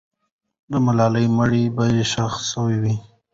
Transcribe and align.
د 0.71 0.73
ملالۍ 0.85 1.27
مړی 1.37 1.63
به 1.75 1.83
ښخ 2.11 2.33
سوی 2.51 2.75
وي. 2.83 2.95